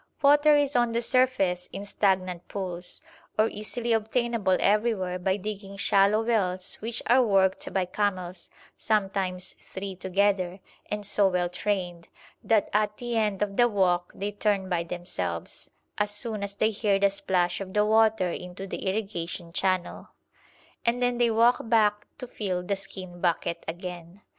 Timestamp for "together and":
9.95-11.05